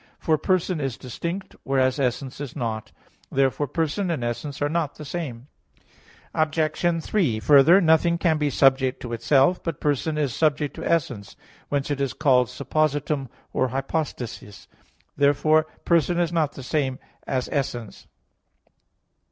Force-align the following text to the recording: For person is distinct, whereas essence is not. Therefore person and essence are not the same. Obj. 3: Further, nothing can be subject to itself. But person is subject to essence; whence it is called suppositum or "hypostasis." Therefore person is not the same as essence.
For 0.17 0.35
person 0.35 0.81
is 0.81 0.97
distinct, 0.97 1.55
whereas 1.61 1.99
essence 1.99 2.41
is 2.41 2.55
not. 2.55 2.91
Therefore 3.31 3.67
person 3.67 4.09
and 4.09 4.23
essence 4.23 4.59
are 4.59 4.67
not 4.67 4.95
the 4.95 5.05
same. 5.05 5.45
Obj. 6.33 7.03
3: 7.03 7.39
Further, 7.39 7.79
nothing 7.79 8.17
can 8.17 8.39
be 8.39 8.49
subject 8.49 8.99
to 9.01 9.13
itself. 9.13 9.61
But 9.61 9.79
person 9.79 10.17
is 10.17 10.33
subject 10.33 10.75
to 10.77 10.83
essence; 10.91 11.35
whence 11.69 11.91
it 11.91 12.01
is 12.01 12.13
called 12.13 12.47
suppositum 12.47 13.29
or 13.53 13.67
"hypostasis." 13.67 14.67
Therefore 15.17 15.65
person 15.85 16.19
is 16.19 16.33
not 16.33 16.53
the 16.53 16.63
same 16.63 16.97
as 17.27 17.47
essence. 17.51 18.07